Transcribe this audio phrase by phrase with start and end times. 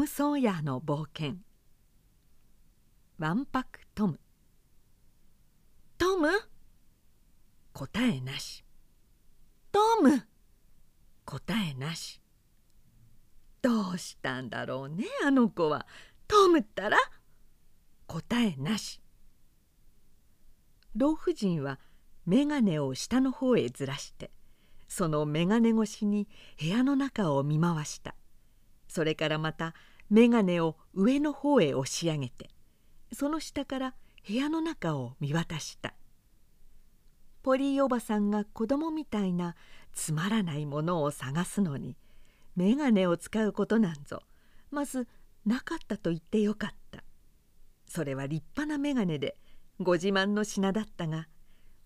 [0.00, 1.34] ム・ソーヤーの冒険。
[3.18, 4.18] わんぱくトム。
[5.98, 6.30] トム？
[7.74, 8.64] 答えなし。
[9.70, 10.26] トム？
[11.26, 12.18] 答えなし。
[13.60, 15.86] どうしたんだろうねあの子は。
[16.26, 16.96] トムったら？
[18.06, 19.02] 答えなし。
[20.96, 21.78] 老婦人は
[22.24, 24.30] 眼鏡を下の方へずらして
[24.88, 26.26] その眼鏡越しに
[26.58, 28.14] 部屋の中を見回した。
[28.88, 29.74] それからまた
[30.10, 32.50] 眼鏡を上の方へ押し上げて
[33.12, 33.94] その下から
[34.26, 35.94] 部屋の中を見渡した。
[37.42, 39.56] ポリーおばさんが子供みたいな
[39.92, 41.96] つまらないものを探すのに
[42.54, 44.22] 眼鏡を使うことなんぞ。
[44.70, 45.08] まず
[45.46, 47.02] なかったと言ってよかった。
[47.86, 49.36] それは立派な眼鏡で
[49.80, 51.26] ご自慢の品だったが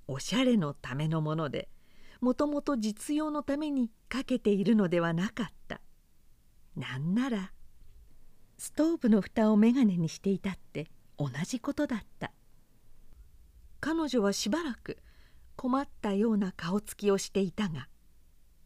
[0.09, 1.69] おしゃれのためのもので
[2.21, 5.81] もともと実用のためにかけているのではなかった。
[6.77, 7.53] なんなら
[8.57, 10.89] ストーブの蓋を眼鏡にしていたって
[11.19, 12.33] 同じことだった。
[13.81, 14.99] 彼女はしばらく
[15.57, 17.89] 困ったような顔つきをしていたが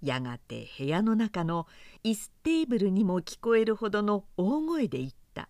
[0.01, 1.67] やがて部屋の中の
[2.05, 5.49] 椅子テーブルにも聞こえるほどの大声で言った。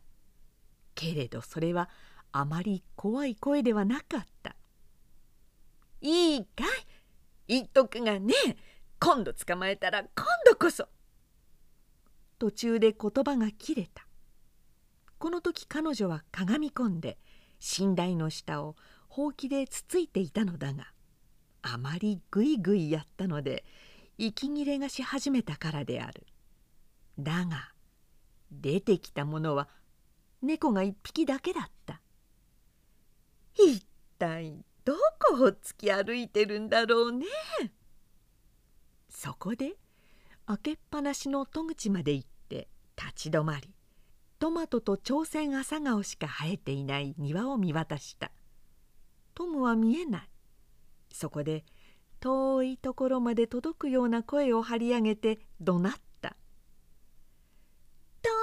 [0.95, 1.91] けれどそれは
[2.33, 4.57] あまり怖い声ではなかった
[6.01, 6.65] 「いいか
[7.47, 7.59] い？
[7.61, 8.35] 言っとくがね
[8.99, 10.89] 今度捕まえたら今度こそ」
[12.41, 14.08] 途中で言葉が切れた。
[15.19, 17.19] この時彼女はかがみ込んで
[17.79, 18.77] 寝台の下を
[19.09, 20.93] ほうきでつついていたのだが
[21.63, 23.65] あまりぐいぐいやったので
[24.17, 26.27] 息切れがし始めたからである。
[27.19, 27.73] だが
[28.51, 29.69] 出てきたものは
[30.41, 32.01] 猫が一匹だけだった。
[33.55, 33.85] 一
[34.19, 37.27] 体どこを突き歩いてるんだろうね。
[39.09, 39.75] そこで
[40.47, 43.75] 開けっぱなしの戸口まで行って立ち止まり
[44.39, 48.31] トマトと朝鮮朝顔しか生えていない庭を見渡した。
[49.35, 50.29] トムは見えない。
[51.13, 51.65] そこで
[52.21, 56.37] 遠いところまで届くような声を張り上げて怒鳴った
[58.23, 58.37] 「トム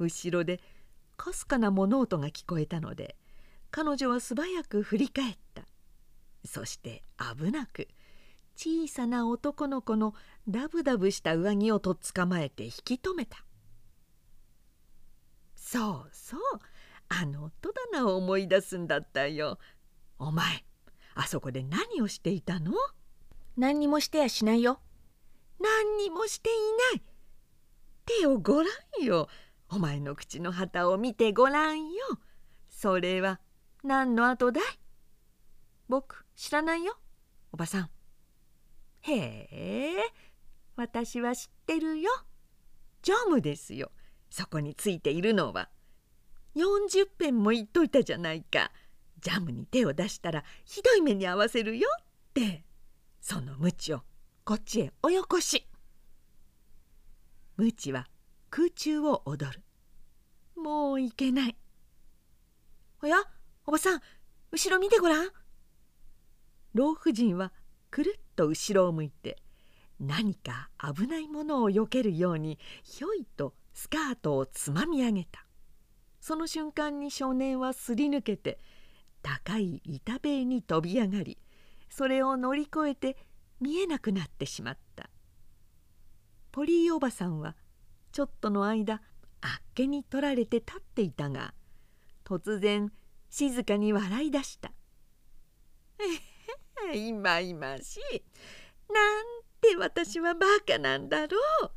[0.00, 0.60] ヤ後ろで
[1.16, 3.16] かすかな物音が聞こえたので
[3.70, 5.64] 彼女は素早く振り返った。
[6.44, 7.88] そして危なく
[8.56, 10.14] 小さな男の子の
[10.48, 13.44] ダブダブした上着をとっ捕まえて引き止めた。
[15.54, 16.40] そうそう
[17.08, 19.58] あの戸棚を思い出すんだったよ。
[20.18, 20.64] お前
[21.14, 22.72] あそこで何をしていたの？
[23.56, 24.80] 何にもしてやしないよ。
[25.60, 26.52] 何にもしてい
[26.94, 27.02] ない。
[28.20, 28.68] 手をごら
[29.00, 29.28] んよ。
[29.68, 31.96] お前の口の旗を見てごらんよ。
[32.68, 33.40] それは
[33.82, 34.64] 何の後だい？
[35.88, 36.96] 僕知らないよ。
[37.52, 37.90] おばさん
[39.12, 39.96] へえ
[40.76, 42.10] 私は知ってるよ。
[43.02, 43.92] ジャムですよ。
[44.30, 45.70] そこについているのは。
[46.56, 48.72] 40編も言っといたじゃないか。
[49.20, 52.64] ジャムに手を出したらひどい目に遭わせるよって。
[53.20, 54.02] そのムチを
[54.44, 55.66] こっちへおよこし。
[57.56, 58.08] ムチは
[58.50, 59.62] 空中を踊る。
[60.56, 61.56] もういけない。
[63.02, 63.16] おや
[63.66, 64.00] おばさん
[64.52, 65.30] 後ろ見てごらん。
[66.74, 67.52] 老婦人は
[67.90, 69.38] くるっと後ろを向いて
[69.98, 75.44] 何か危ないものをよけるようにひょいとスカートをつまみ上げた。
[76.20, 78.58] その瞬間に少年はすり抜けて
[79.22, 81.38] 高い板塀に飛び上がり
[81.88, 83.16] それを乗り越えて
[83.60, 85.08] 見えなくなってしまった。
[86.52, 87.54] ポリーおばさんは
[88.12, 89.02] ちょっとの間
[89.40, 91.54] あっけに取られて立っていたが
[92.24, 92.90] 突然
[93.28, 94.72] 静かに笑い出した
[96.92, 98.22] 「いまいましい。
[98.92, 99.24] なん
[99.60, 101.70] て私はバカなんだろう。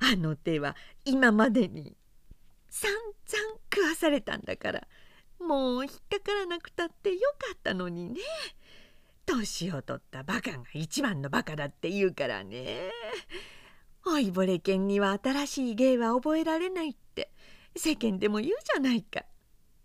[0.00, 1.96] あの手は今までに
[2.68, 2.92] さん
[3.26, 3.40] ざん
[3.72, 4.86] 食わされたんだから。
[5.40, 8.20] もう引っかからなくたってよかったのにね。
[9.24, 12.90] 年を取ったバカが一番のバカだって言うからね。
[14.04, 17.30] 老いぼれ犬には新しい芸は覚えられないって。
[17.76, 19.24] 世間でも言うじゃないか。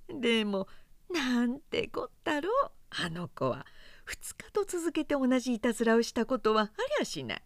[0.10, 0.68] でも
[1.10, 2.72] なんてこったろう。
[2.89, 3.66] あの子は。
[4.07, 6.68] 2日と続けて同じいたずらをしたことはあ
[6.98, 7.42] りゃしない。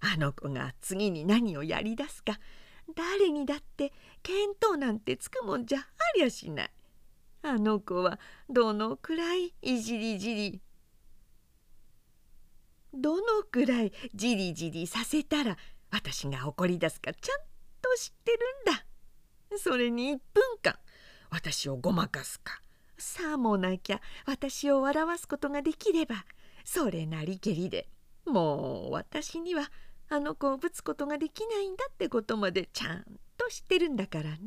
[0.00, 2.38] あの子が次に何をやりだすか
[2.94, 5.84] 誰にだって見当なんてつくもんじゃあ
[6.16, 6.70] りゃしない。
[7.42, 10.60] あの子はどのくらいいじりじり
[12.92, 15.56] どのくらいじりじりさせたら
[15.90, 17.38] 私が怒り出すかちゃん
[17.82, 18.38] と知ってる
[18.72, 18.86] んだ。
[19.58, 20.78] それに1分間
[21.30, 22.60] 私をごまかすか。
[22.98, 26.24] さもなきゃ私を笑わすことができれば
[26.64, 27.88] それなりけりで
[28.26, 29.70] もう私には
[30.08, 33.04] あの子をぶつことができないんだってことまでちゃん
[33.36, 34.38] と知ってるんだからね。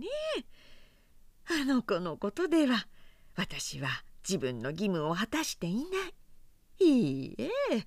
[1.62, 2.88] あの子のことでは
[3.36, 3.90] 私は
[4.28, 6.86] 自分の義務を果たしていない。
[6.86, 7.86] いいえ全く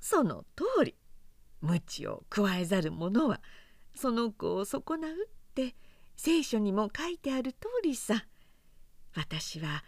[0.00, 0.94] その通り。
[1.60, 3.40] 鞭を加えざる者は
[3.94, 5.74] その子を損なうって
[6.16, 8.24] 聖書にも書いてある通りさ。
[9.14, 9.84] 私は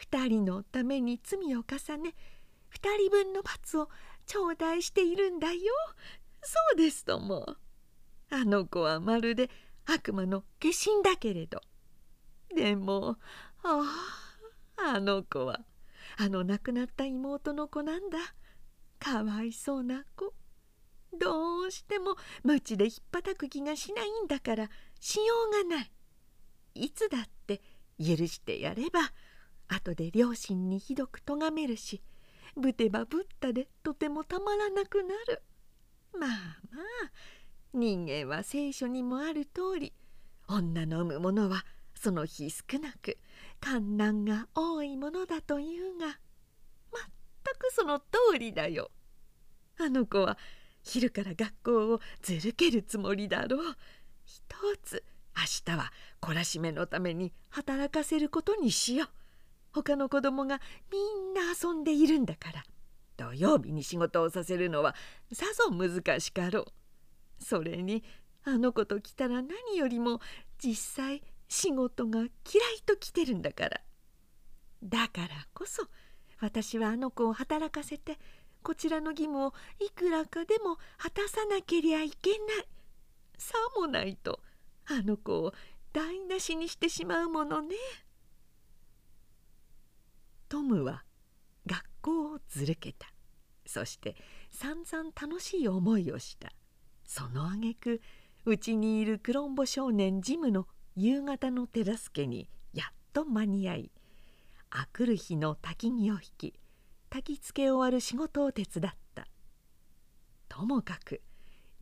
[0.00, 2.14] 2人のために罪を重ね
[2.72, 3.88] 2人分の罰を
[4.26, 5.72] 頂戴しているんだよ。
[6.42, 7.56] そうですとも。
[8.30, 9.50] あの子はまるで
[9.86, 11.60] 悪魔の化身だけれど。
[12.54, 13.16] でも
[13.62, 13.82] あ
[14.76, 15.60] ああの子は
[16.16, 18.18] あの亡くなった妹の子なんだ。
[18.98, 20.34] かわいそうな子。
[21.18, 24.68] どうしても鞭でひっぱたく気がしないんだから
[25.00, 25.90] しようがない。
[26.74, 27.60] いつだって
[27.98, 29.12] 許してやれば
[29.68, 32.02] 後で両親にひどく咎めるし
[32.56, 35.42] ぶてばぶったでとてもたまらなくなる
[36.18, 37.10] まあまあ
[37.74, 39.92] 人間は聖書にもある通り
[40.48, 41.64] 女の産むものは
[41.94, 43.18] その日少なく
[43.60, 46.16] 観難が多いものだというがまっ
[47.44, 48.90] たくその通りだよ。
[49.80, 50.38] あの子は
[50.82, 53.76] 昼から学校をずるけるつもりだろう。
[54.24, 55.04] ひとつ
[55.38, 59.08] 明日は懲らしめのために働かせることにしよう。
[59.72, 62.64] 他の子供がみんな遊んでいるんだから
[63.16, 64.96] 土曜日に仕事をさせるのは
[65.32, 66.64] さぞ難しかろう。
[67.38, 68.02] それに
[68.44, 70.20] あの子と来たら何よりも
[70.58, 72.30] 実際仕事が嫌い
[72.84, 73.80] と来てるんだから
[74.82, 75.86] だからこそ
[76.40, 78.18] 私はあの子を働かせて
[78.62, 82.38] こちらの義務をいくらかでも果たさなけりゃいけない
[83.38, 84.40] さもないと
[84.90, 85.52] あの子を
[85.92, 87.76] 台無しにしてしまうものね。
[90.48, 91.04] トムは
[91.66, 93.12] 学校をずるけた。
[93.66, 94.16] そして
[94.50, 96.52] 散々楽しい思いをした。
[97.04, 98.00] その挙句
[98.46, 103.92] うちにいるクロンボ少年ジムの夕方の手助けにやっと間に合い
[104.70, 106.54] あくる日の焚き木を引き
[107.10, 109.26] 焚き付け終わる仕事を手伝った。
[110.48, 111.20] ともかく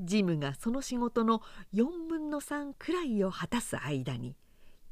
[0.00, 1.42] ジムがその仕事の
[1.74, 4.36] 4分の3くらいを果たす間に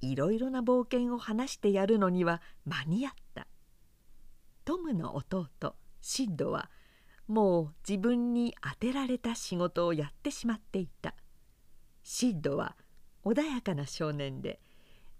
[0.01, 3.47] いろいろな冒険を話してやるのには間に合った。
[4.65, 5.49] トムの弟
[6.01, 6.71] シッドは
[7.27, 11.15] もう自分に当てられた仕事をやってしまっていた。
[12.03, 12.77] シッドは
[13.25, 14.61] 穏やかな少年で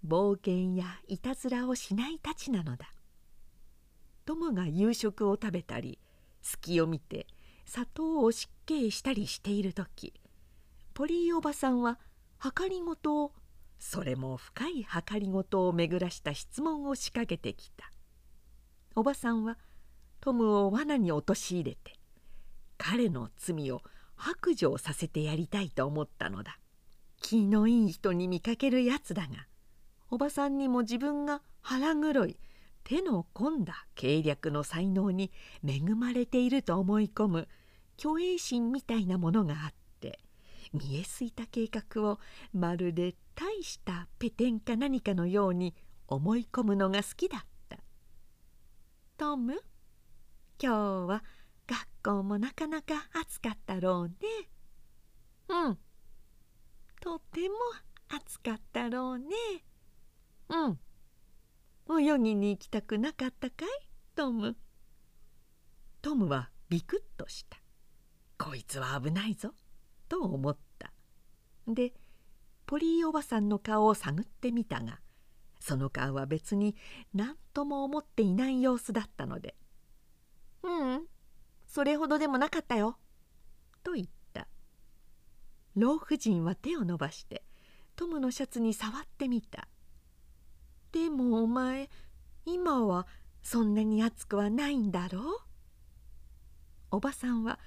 [0.07, 2.91] 冒険やいたずらをしないたちなのだ。
[4.25, 5.99] トムが夕食を食べたり
[6.41, 7.27] 隙を見て
[7.65, 10.13] 砂糖を失敬したりしている時
[10.93, 11.99] ポリーおばさんは
[12.39, 13.31] 計りごとを
[13.79, 17.91] それも深い計りごとを巡らした質問を仕掛けてきた
[18.95, 19.57] おばさんは
[20.21, 21.93] トムを罠に陥れて
[22.77, 23.81] 彼の罪を
[24.15, 26.57] 白状させてやりたいと思ったのだ。
[27.21, 29.47] 気のいい人に見かけるやつだが
[30.11, 32.37] おばさんにも自分が腹黒い
[32.85, 35.31] 手の込んだ計略の才能に
[35.67, 37.47] 恵まれていると思い込む
[37.99, 40.19] 虚栄心みたいなものがあって
[40.71, 42.19] 見えすいた計画を
[42.53, 45.73] まるで大したペテンか何かのように
[46.07, 47.79] 思い込むのが好きだった
[49.17, 49.55] 「トム
[50.61, 50.75] 今日
[51.07, 51.23] は
[51.67, 54.15] 学校もなかなか暑かったろうね」
[55.49, 55.77] 「うん。
[57.01, 57.55] とても
[58.09, 59.35] 暑かったろうね。
[60.49, 60.79] うん。
[61.89, 63.67] 泳ぎに行きたくなかったかい？
[64.15, 64.55] トム。
[66.01, 67.57] トムはビクッとした。
[68.37, 69.51] こいつは危ないぞ。
[70.09, 70.91] と思った。
[71.67, 71.93] で
[72.65, 74.99] ポリーおばさんの顔を探ってみたが
[75.59, 76.75] その顔は別に
[77.13, 79.55] 何とも思っていない様子だったので
[80.63, 81.07] 「ううん
[81.67, 82.97] それほどでもなかったよ」
[83.83, 84.47] と言った。
[85.75, 87.43] 老婦人は手を伸ばして
[87.95, 89.67] トムのシャツに触ってみた
[90.95, 91.89] 「でもお前
[92.45, 93.05] 今は
[93.43, 95.45] そんなに暑くはないんだろう?」
[96.89, 97.59] おばさんは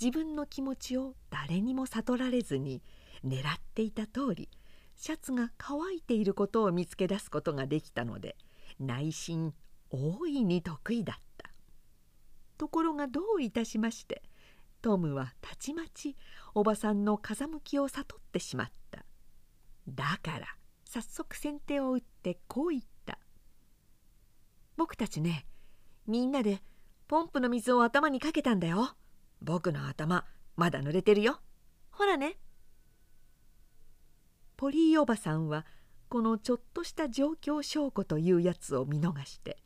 [0.00, 2.82] 自分の気持ちを誰にも悟られずに
[3.24, 4.50] 狙っていた通り
[4.96, 8.36] シャツが乾いていることを見つけ出すことができたので
[8.80, 9.54] 内心
[9.90, 11.52] 大いに得意だった
[12.58, 14.24] ところがどういたしまして
[14.80, 16.16] トムはたちまち
[16.52, 19.04] おばさんの風向きを悟ってしまった
[19.86, 20.46] だから
[20.84, 23.18] 早速先手を打っってこう言った
[24.78, 25.44] 「僕たちね
[26.06, 26.62] みんなで
[27.08, 28.96] ポンプの水を頭にかけたんだよ。
[29.40, 30.24] 僕の頭
[30.56, 31.40] まだ濡れてるよ。
[31.90, 32.38] ほらね」
[34.56, 35.66] ポリーおばさんは
[36.08, 39.60] このちょっとした状況証拠というやつを見逃して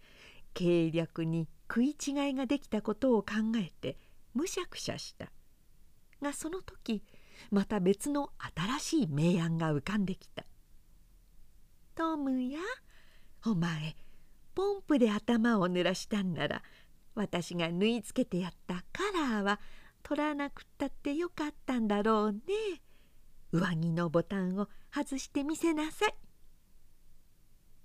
[0.55, 3.99] 計略に食い違いができたことを考えて
[4.33, 5.31] むしゃくしゃした。
[6.23, 7.05] がその時
[7.51, 8.31] また別の
[8.79, 10.47] 新しい名案が浮かんできた
[11.97, 12.59] 「トムや
[13.47, 13.97] お前
[14.55, 16.63] ポンプで頭を濡らしたんなら
[17.15, 19.61] 私が縫い付けてやったカラーは
[20.03, 22.39] 取らなくったってよかったんだろうね。
[23.51, 26.15] 上着のボタンを外してみせなさい」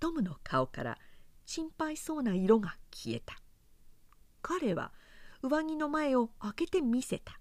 [0.01, 0.97] トムの顔から
[1.45, 3.41] 心配そうな色が消えた。
[4.41, 4.91] 彼は
[5.41, 7.39] 上着の前を開けてみせた。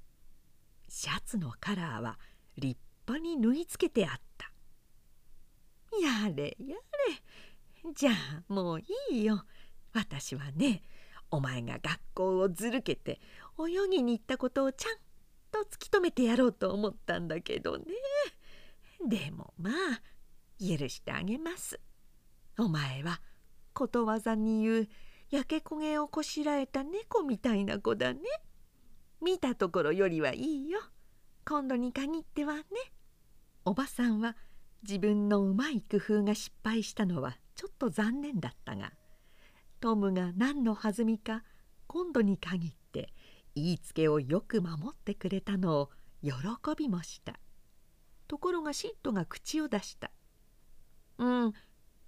[0.89, 2.19] シャツのカラーは
[2.57, 4.50] 立派に縫い付けてあった。
[6.03, 7.93] やれやれ。
[7.95, 9.45] じゃあもういいよ。
[9.93, 10.83] 私はね
[11.31, 13.21] お前が学校をずるけて
[13.59, 14.97] 泳ぎに行ったことをちゃん
[15.51, 17.85] と突き止めてやろうと思ったんだけどね。
[19.07, 19.75] でもまあ
[20.61, 21.81] 許してあげます。
[22.59, 23.21] お前は
[23.73, 24.89] ことわざに言う
[25.31, 28.21] 焼け焦げをこしらえた猫みたいな子だね。
[29.23, 30.81] 見たところよりはいいよ。
[31.47, 32.63] 今度に限ってはね。
[33.65, 34.37] おばさんは
[34.83, 38.93] 自分のうまい工夫が失敗したのはちょっと残念だったが
[39.81, 41.43] トムが何の弾みか
[41.87, 43.13] 今度に限って
[43.55, 45.91] 言いつけをよく守ってくれたのを
[46.23, 46.33] 喜
[46.77, 47.41] びもした。
[48.29, 50.13] ところがシットが口を出した
[51.19, 51.53] 「うん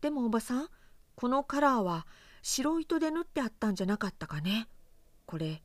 [0.01, 0.69] でもおばさん
[1.17, 2.07] このカラーは
[2.43, 4.69] 白糸で縫ってあったんじゃなかったかね。
[5.27, 5.63] これ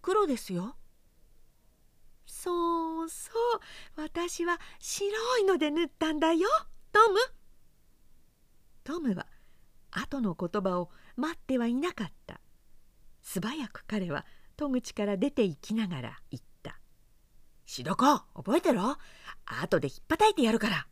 [0.00, 0.76] 黒ですよ」
[2.28, 4.00] そうそう。
[4.00, 6.48] 私は白いので縫ったんだよ。
[6.92, 7.18] トム。
[8.84, 9.26] トムは
[9.90, 12.40] 後の言葉を待ってはいなかった。
[13.22, 14.24] 素早く彼は
[14.56, 16.80] 戸口から出て行きながら言った
[17.66, 18.04] 「白子
[18.34, 18.96] 覚えてろ。
[19.44, 20.86] 後でひっぱたいてやるから」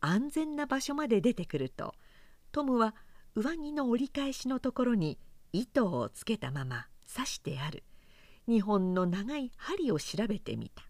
[0.00, 1.94] 安全な場所まで出てくると
[2.52, 2.94] トムは
[3.34, 5.18] 上着の折り返しのところに
[5.52, 7.84] 糸をつけたまま刺してある。
[8.48, 10.82] 2本の長い針を調べてみた。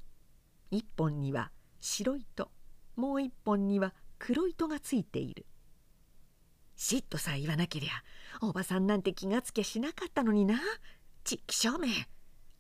[0.73, 2.51] 1本には白い糸
[2.97, 5.47] もう1本には黒糸がついている。
[6.77, 7.91] 嫉妬さえ言わなけりゃ
[8.47, 10.59] おばさんなんて気がつけしなかったのにな。
[11.25, 11.89] ちっきしょうめ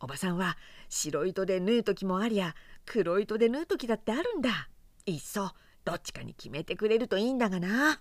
[0.01, 0.57] おばさんは
[0.89, 2.55] 白糸で縫う時もありゃ
[2.85, 4.69] 黒糸で縫う時だってあるんだ。
[5.07, 5.53] いっそ
[5.85, 8.01] どっちかに決めてくれるといいんだがな。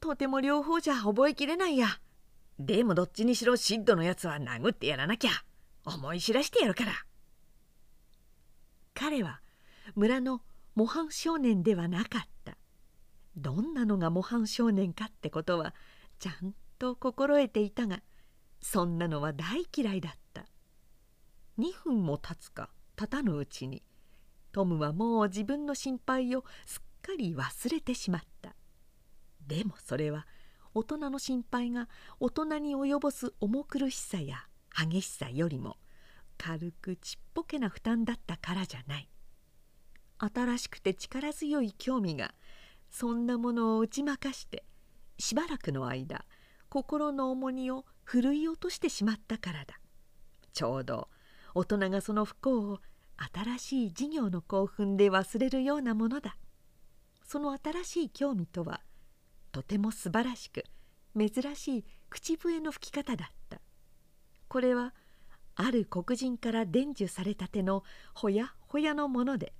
[0.00, 1.86] とても両方じゃ覚えきれないや。
[2.58, 5.30] でもどっちにしろシッドのやつは殴ってやらなきゃ。
[5.84, 6.92] 思い知らしてやるから。
[8.94, 9.40] 彼は
[9.94, 10.42] 村の
[10.74, 12.56] 模範少年ではなかった。
[13.36, 15.74] どんなのが模範少年かってことは
[16.18, 18.00] ちゃんと心得ていたが
[18.60, 20.46] そんなのは大嫌いだった。
[21.58, 23.82] 2分も経つか経たぬうちに
[24.52, 28.54] トムはもう自分の心配をすっかり忘れてしまった。
[29.46, 30.26] でもそれは
[30.74, 31.88] 大人の心配が
[32.20, 35.76] 大人に及ぼす重苦しさや激しさよりも
[36.38, 39.08] 軽くちっぽけな負担だったからじゃない。
[40.18, 42.34] 新しくて力強い興味が
[42.90, 44.64] そんなものを打ち負かして
[45.18, 46.24] しばらくの間
[46.68, 49.78] 心の重荷をふるい落としてしまったからだ。
[50.52, 51.08] ちょうど
[51.54, 52.80] 大人がその不幸を
[53.34, 56.36] 新しい事業の興奮で忘れるようなものだ。
[57.24, 58.80] その新しい興味とは
[59.52, 60.64] とても素晴らしく
[61.16, 63.26] 珍しい口笛の吹き方だ。
[63.26, 63.41] った
[64.52, 64.92] これは
[65.54, 69.54] ある黒人から伝授されたてのほやほやのもので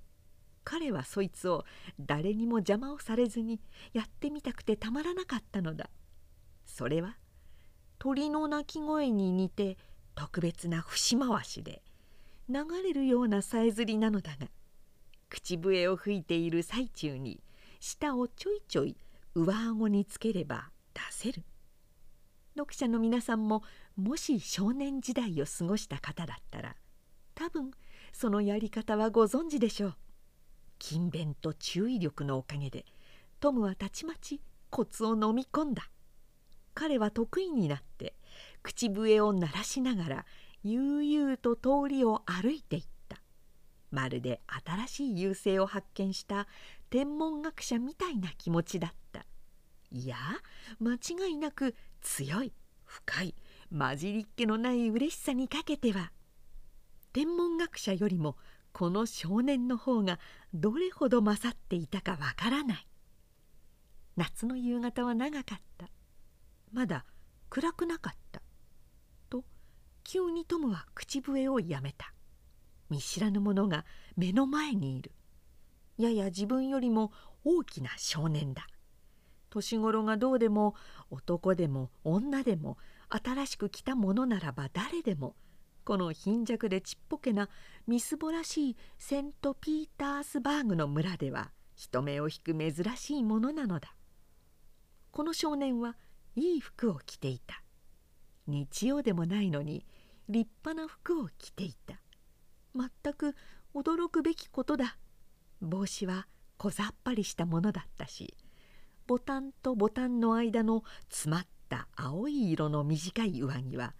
[0.63, 1.65] 彼はそいつを
[1.99, 3.59] 誰にも邪魔をされずに
[3.93, 5.89] やってみたくてたまらなかったのだ。
[6.67, 7.17] それは
[7.97, 9.79] 鳥の鳴き声に似て
[10.13, 11.81] 特別な節回しで
[12.47, 14.45] 流れるようなさえずりなのだが
[15.27, 17.41] 口笛を吹いている最中に
[17.79, 18.95] 舌をちょいちょい
[19.33, 21.43] 上顎につければ出せる。
[22.55, 23.63] 読者の皆さんも
[23.95, 26.75] もし少年時代を過ごした方だったら
[27.35, 27.71] 多分
[28.11, 29.95] そのやり方はご存知でしょう。
[30.79, 32.85] 勤勉と注意力のおかげで
[33.39, 35.89] トムはたちまちコツを飲み込んだ。
[36.73, 38.15] 彼は得意になって
[38.63, 40.25] 口笛を鳴らしながら
[40.63, 43.17] 悠々と通りを歩いていった。
[43.91, 46.47] まるで新しい優勢を発見した
[46.89, 49.25] 天文学者みたいな気持ちだった。
[49.91, 50.17] いや
[50.79, 52.51] 間違いなく強い
[52.85, 53.35] 深い
[53.77, 56.11] 混じりっ気のない嬉しさにかけては
[57.11, 58.37] 天文学者よりも
[58.71, 60.19] この少年の方が
[60.53, 62.87] どれほど勝っていたかわからない。
[64.15, 65.87] 夏の夕方は長かった。
[66.71, 67.05] まだ
[67.49, 68.41] 暗くなかった。
[69.29, 69.43] と
[70.03, 72.13] 急にトムは口笛をやめた。
[72.89, 73.85] 見知らぬ者が
[74.17, 75.11] 目の前にいる。
[75.97, 77.11] やや自分よりも
[77.43, 78.65] 大きな少年だ。
[79.51, 80.73] 年頃がどうでも
[81.11, 82.77] 男でも女でも
[83.23, 85.35] 新しく来たものならば誰でも
[85.83, 87.49] この貧弱でちっぽけな
[87.85, 93.93] みすぼらしいセント・ピータースバーグの村では人目を引く珍しいものなのだ。
[95.11, 95.95] この少年は
[96.35, 97.61] いい服を着ていた。
[98.47, 99.85] 日曜でもないのに
[100.29, 101.99] 立派な服を着ていた。
[102.75, 103.35] 全く
[103.75, 104.97] 驚くべきことだ。
[105.61, 106.27] 帽子は
[106.57, 108.35] 小ざっぱりしたものだったし
[109.07, 113.93] ボタンとボタンの間の詰まった青い色の短い上着は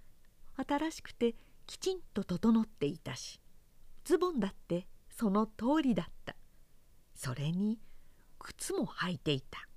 [0.55, 3.39] 新しくてきちんと整っていたし
[4.03, 6.35] ズボンだってその通りだった。
[7.15, 7.79] それに
[8.39, 9.67] 靴も履いていた。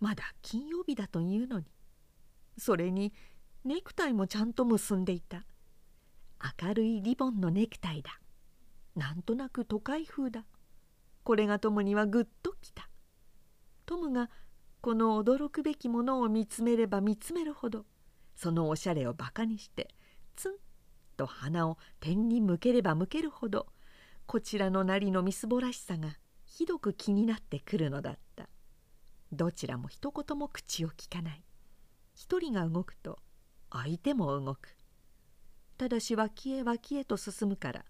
[0.00, 1.66] まだ金曜日だというのに。
[2.58, 3.12] それに
[3.64, 5.44] ネクタイもちゃんと結んでいた。
[6.62, 8.18] 明るいリボンのネクタイだ。
[8.96, 10.44] なんとなく都会風だ。
[11.22, 12.88] これがトムにはぐっときた。
[13.86, 14.30] トムが
[14.84, 17.86] この驚くべきものを見つめれば見つめるほど
[18.36, 19.88] そのおしゃれをバカにして
[20.36, 20.52] ツン
[21.16, 23.64] と鼻を点に向ければ向けるほど
[24.26, 28.46] こちらのなりのみすぼらしさがひどく気になってくるのだった。
[29.32, 31.42] どちらも一言も口をきかない。
[32.14, 33.20] 一人が動くと
[33.70, 34.76] 相手も動く。
[35.78, 37.84] ただし脇へ脇へと進むから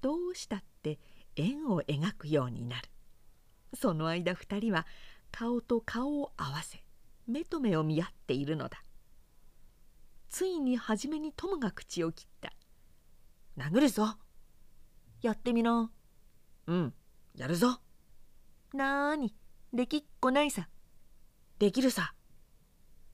[0.00, 0.98] どうしたって
[1.36, 2.88] 円を描くようになる。
[3.74, 4.86] その間二人は
[5.32, 6.82] 顔と顔を合わせ
[7.26, 8.82] 目と目を見合っているのだ。
[10.28, 12.52] ついに初めにトムが口を切った
[13.58, 14.16] 「殴るぞ。
[15.22, 15.90] やってみろ。
[16.66, 16.94] うん
[17.34, 17.80] やるぞ。
[18.72, 19.34] なーに
[19.72, 20.68] できっこないさ。
[21.58, 22.14] できるさ。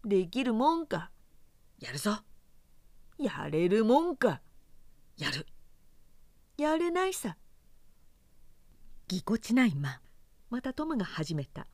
[0.04, 1.10] できるもんか。
[1.78, 2.18] やるぞ。
[3.18, 4.40] やれるもんか。
[5.16, 5.46] やる。
[6.56, 7.36] やれないさ。
[9.08, 10.00] ぎこちないま
[10.50, 11.66] またトムが始めた。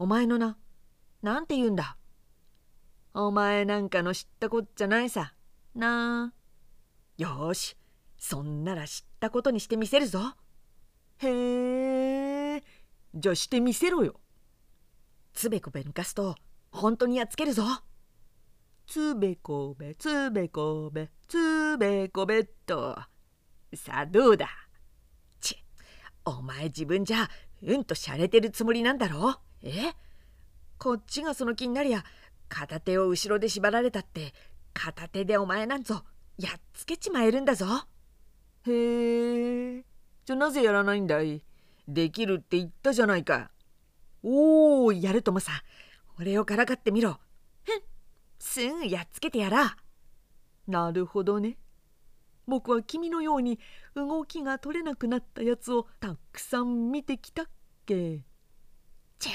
[0.00, 0.56] お前の名
[1.20, 1.98] なんて言うんだ。
[3.12, 5.34] お前なんかの知ったこっちゃないさ。
[5.74, 7.22] なあ。
[7.22, 7.76] よし。
[8.16, 10.20] そんなら知ったことにしてみせるぞ。
[11.18, 12.62] へえ。
[13.14, 14.18] じゃあしてみせろよ。
[15.34, 16.34] つべこべ抜かすと
[16.72, 17.62] 本当にやっつけるぞ。
[18.86, 22.96] つべこべつべこべつべこべっと。
[23.74, 24.48] さあどうだ?
[25.40, 25.62] ち
[26.24, 27.28] お前自分じゃ
[27.60, 29.28] うんとしゃれてるつもりなんだろ?
[29.28, 29.92] うえ？
[30.78, 32.04] こっちがその気になりゃ
[32.48, 34.32] 片手を後ろで縛られたって
[34.72, 36.04] 片手でお前なんぞ
[36.38, 37.66] やっつけちまえるんだぞ。
[38.66, 39.84] へえ
[40.24, 41.42] じゃなぜやらないんだい？
[41.86, 43.50] できるって言ったじゃないか。
[44.22, 45.52] おおやるともさ
[46.18, 47.18] 俺をからかってみろ。
[47.64, 47.80] ふん
[48.38, 49.76] すぐやっつけてやら。
[50.66, 51.58] なるほどね。
[52.46, 53.58] 僕は君のように
[53.94, 57.46] 動きが取れなくなったやつをたくさん見てきたっ
[57.86, 58.20] け。
[59.20, 59.32] ちぇ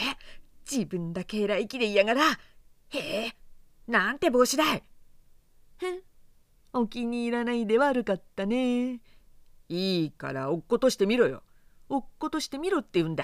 [0.69, 2.31] 自分だけ偉い気でいやがら。
[2.89, 3.35] へえ
[3.87, 4.83] なんて帽子だい。
[5.77, 6.01] へん
[6.73, 8.99] お気に入らないで悪かったね。
[9.69, 11.43] いいから落っことしてみろよ。
[11.87, 13.23] 落っことしてみろって言うんだ。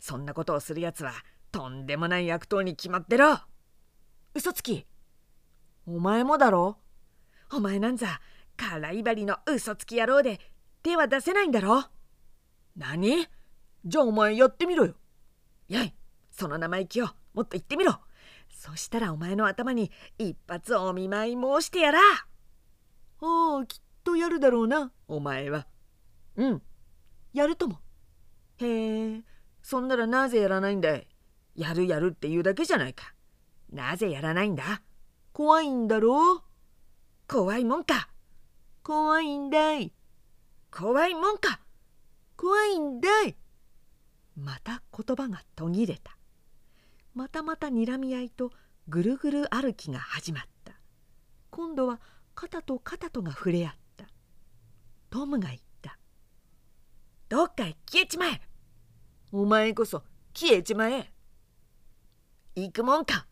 [0.00, 1.12] そんなことをするやつは
[1.52, 3.38] とんでもない悪党に決まってろ。
[4.34, 4.86] 嘘つき。
[5.86, 6.78] お前もだろ。
[7.52, 8.20] お前なんざ
[8.56, 10.40] 辛いばりの嘘つき野郎で
[10.82, 11.84] 手は出せないんだろ。
[12.76, 13.28] 何？
[13.84, 14.94] じゃあお前やってみろよ
[15.70, 15.94] やい
[16.30, 18.00] その生意気をもっと言ってみろ。
[18.48, 22.00] そしたらお前の頭に一発お見舞い申してやら。
[22.00, 24.90] ああきっとやるだろうな。
[25.06, 25.66] お前は。
[26.36, 26.62] うん。
[27.32, 27.78] やるとも。
[28.58, 29.22] へえ
[29.62, 31.06] そんならなぜやらないんだい。
[31.54, 33.14] やるやるって言うだけじゃないか。
[33.72, 34.82] なぜやらないんだ。
[35.32, 36.42] 怖いんだろう。
[37.28, 38.08] 怖いもんか。
[38.82, 39.92] 怖いんだい。
[40.70, 41.60] 怖いもんか。
[42.36, 43.36] 怖いんだい
[44.40, 46.16] また言葉が途切れた。
[47.14, 48.52] またまた睨み合いと
[48.88, 50.74] ぐるぐる歩きが始まった。
[51.50, 52.00] 今度は
[52.34, 54.06] 肩と肩とが触れ合った。
[55.10, 55.98] トムが言った
[57.28, 58.40] 「どっかへ消えちまえ。
[59.32, 60.02] お前こそ
[60.34, 61.12] 消えちまえ。
[62.56, 63.26] 行くもんか。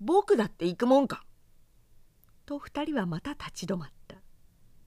[0.00, 1.24] 僕だって行くもんか」
[2.46, 4.16] と二人はまた立ち止まった。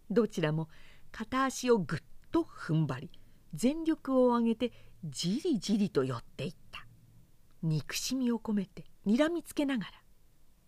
[0.10, 0.69] どちらも
[1.12, 1.99] 片足をぐっ
[2.32, 3.12] と踏ん張り
[3.54, 4.71] 全力を挙げて
[5.03, 6.85] じりじりと寄っていった。
[7.62, 9.91] 憎しみを込めて睨みつけながら。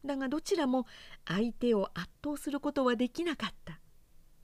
[0.04, 0.86] だがどちらも
[1.26, 3.80] 相手を圧倒することはできなかった。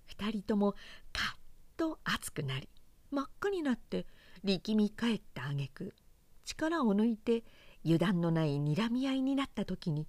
[0.05, 0.73] 二人とも
[1.11, 1.37] カッ
[1.77, 2.69] と熱くなり
[3.11, 4.05] 真っ赤になって
[4.43, 5.93] 力み返ったあげく。
[6.45, 7.43] 力を抜いて
[7.83, 10.07] 油断のない睨み合いになった時に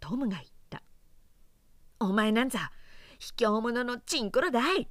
[0.00, 0.82] トムが言った
[1.98, 2.70] 「お前なんざ
[3.18, 4.88] 卑怯者のチンコロだい。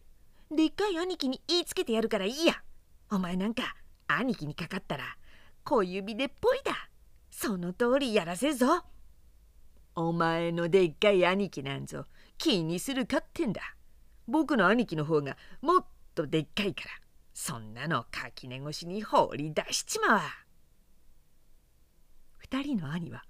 [0.49, 2.63] でっかい兄貴に言いつけてやるからいいや。
[3.09, 3.75] お前なんか
[4.07, 5.17] 兄貴にかかったら
[5.63, 6.89] 小指でっぽいだ。
[7.29, 8.83] その通りやらせぞ。
[9.95, 12.05] お前のでっかい兄貴なんぞ。
[12.37, 13.61] 気にするかってんだ。
[14.27, 16.89] 僕の兄貴の方がもっとでっかいから。
[17.33, 20.21] そんなの垣根越しに放り出しちまわ。
[22.37, 23.23] 二人の兄は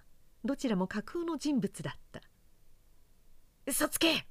[0.46, 2.22] どちらも架空の人物だった。
[3.66, 4.28] 嘘つけ。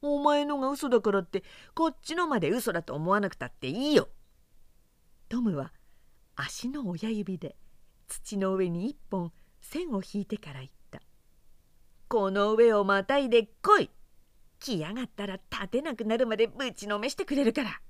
[0.00, 4.08] お前のが嘘だからってこっちのまで嘘だと思わなくたっていいよ。
[5.32, 5.72] トムは
[6.36, 7.56] 足の親指で
[8.06, 11.00] 土の上に一本線を引いてから言った
[12.06, 13.90] 「この上をまたいで来い。
[14.58, 17.80] 来やがったら立てなくなるまでぶちのめしてくれるから。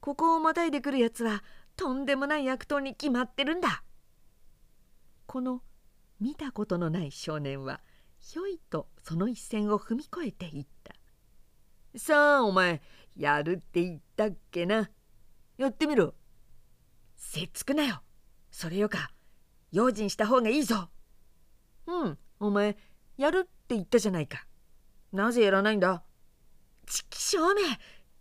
[0.00, 1.44] ここをまたいでくるやつは
[1.76, 3.84] とんでもない悪党に決まってるんだ」
[5.28, 5.62] この
[6.18, 7.82] 見たことのない少年は
[8.20, 10.94] ひょいとその一線を踏み越えていった
[11.98, 12.80] 「さあお前
[13.16, 14.90] やるって言ったっけな。
[15.58, 16.14] やってみろ」
[17.22, 18.02] せっつくなよ。
[18.50, 19.12] それよか
[19.70, 20.88] 用心した方がいいぞ。
[21.86, 22.76] うんお前
[23.18, 24.46] やるって言ったじゃないか。
[25.12, 26.02] なぜやらないんだ？
[26.86, 27.62] ちきしょうめ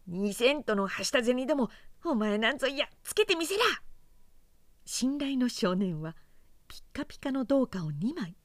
[0.10, 1.70] 2セントのはした銭でも
[2.04, 3.62] お前なんぞやっつけてみせら。
[4.86, 6.16] 信頼の少年は
[6.68, 8.36] ピッカピカの銅貨を2枚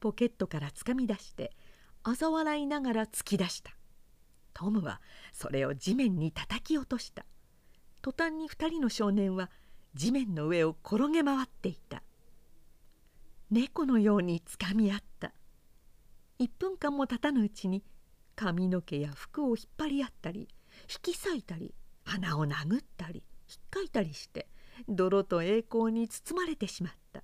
[0.00, 1.52] ポケットからつかみ出して
[2.02, 3.70] 嘲笑いながら突き出した。
[4.52, 5.00] トムは
[5.32, 7.24] それを地面に叩き落とした。
[8.02, 9.50] 途端に2人の少年は
[9.94, 12.02] 地面の上を転げ回っていた。
[13.50, 15.32] 猫のようにつかみ合った。
[16.38, 17.82] 1分間も経たぬうちに
[18.36, 20.48] 髪の毛や服を引っ張り合ったり
[20.88, 21.74] 引き裂いたり
[22.04, 24.46] 鼻を殴ったり引っかいたりして
[24.88, 27.22] 泥と栄光に包まれてしまった。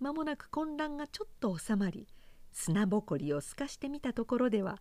[0.00, 2.06] 間もなく混乱がちょっと収まり
[2.52, 4.78] 砂ぼこりを透かしてみたところでは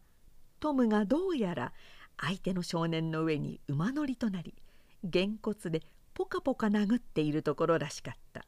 [0.60, 1.74] トムがどうやら
[2.20, 4.56] 相手の少年の上に馬乗りとなり
[5.04, 5.82] げんこつで
[6.16, 8.48] ポカポカ殴っているところらしかった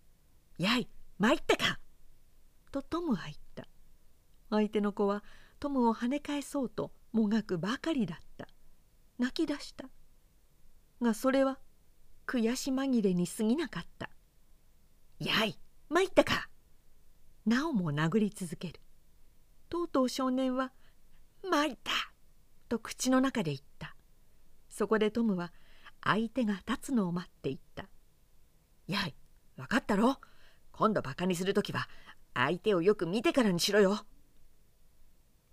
[0.58, 1.78] 「やい参ったか!」
[2.72, 3.68] とトムは言った。
[4.48, 5.22] 相手の子は
[5.60, 8.48] トムを跳ね返そうともがくばかりだった。
[9.18, 9.88] 泣き出した。
[11.00, 11.58] がそれは
[12.26, 14.10] 悔し紛れに過ぎなかった
[15.20, 15.58] 「やい
[15.90, 16.48] 参ったか!」
[17.44, 18.80] なおも殴り続ける。
[19.68, 20.72] とうとう少年は
[21.44, 21.92] 「参った!」
[22.70, 23.94] と口の中で言った。
[24.70, 25.52] そこでトムは
[26.02, 27.88] 相手が立つのを待っていった
[28.86, 29.14] 「やい
[29.56, 30.20] 分かったろ？
[30.72, 31.88] 今度バカにする時は
[32.34, 34.04] 相手をよく見てからにしろよ」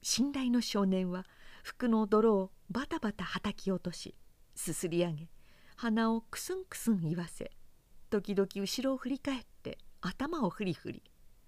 [0.02, 1.26] 信頼の少年は
[1.62, 4.16] 服の泥をバタバタはたき落とし
[4.56, 5.30] すすり上げ
[5.76, 7.52] 鼻をクスンクスン言わせ
[8.10, 11.04] 時々後ろを振り返って頭をフリフリ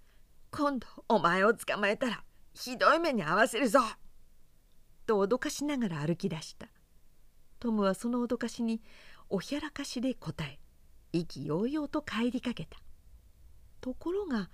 [0.52, 3.80] 「今度お前を捕まえたらひどい目に遭わせるぞ!」
[5.08, 6.68] と脅かしながら歩き出した。
[7.62, 8.82] トムはその脅かしに
[9.30, 10.60] おひゃらかしで答え
[11.14, 12.80] 意気揚々と帰りかけた。
[13.82, 14.50] ところが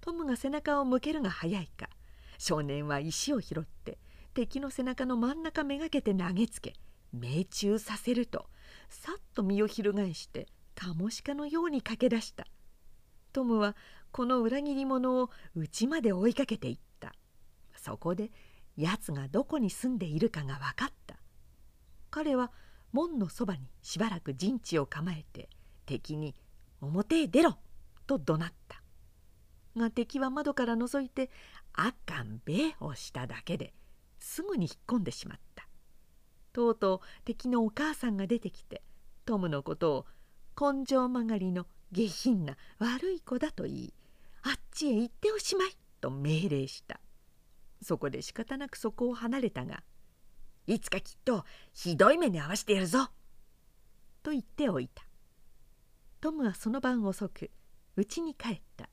[0.00, 1.88] トムが背中を向けるが早いか。
[2.36, 3.98] 少年は石を拾って
[4.34, 6.74] 敵の背中の真ん中めがけて投げつけ
[7.12, 8.46] 命中させると
[8.88, 12.44] さっと身を翻してカモシカのように駆け出した。
[13.32, 13.76] トムは
[14.10, 17.14] この裏切り者を家まで追いかけていった。
[17.76, 18.32] そこで
[18.76, 21.17] 奴がどこに住んでいるかが分かった。
[22.10, 22.52] 彼は
[22.92, 25.48] 門のそばにしばらく陣地を構えて
[25.86, 26.34] 敵に
[26.80, 27.58] 「表へ出ろ!」
[28.06, 28.82] と怒鳴った
[29.76, 31.30] が敵は窓から覗いて
[31.72, 33.74] 「あかんべえ」をしただけで
[34.18, 35.68] すぐに引っ込んでしまった
[36.52, 38.82] とうとう敵のお母さんが出てきて
[39.24, 40.06] トムのこと
[40.56, 43.94] を根性曲がりの下品な悪い子だと言い
[44.42, 47.00] あっちへ行っておしまいと命令した
[47.82, 49.82] そこで仕方なくそこを離れたが
[50.68, 53.10] いつかきっとひどい目に遭わしてやるぞ」
[54.22, 55.02] と言っておいた。
[56.20, 57.50] トムはその晩遅く
[57.96, 58.90] 家に帰った。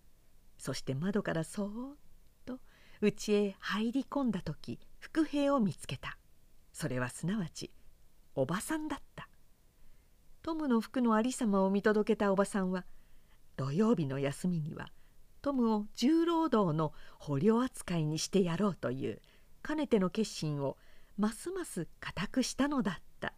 [0.57, 1.97] そして窓からそーっ
[2.45, 2.59] と
[3.01, 6.17] 家へ入り込んだ時伏兵を見つけた。
[6.71, 7.71] それはすなわち
[8.35, 9.27] おばさんだった。
[10.43, 12.85] トムの服のありさまを見届けたおばさんは
[13.57, 14.91] 土曜日の休みには
[15.41, 19.21] トムを重労働の捕虜扱いにしてやろうという
[19.61, 20.77] かねての決心を
[21.17, 23.34] ますます固くしたのだった。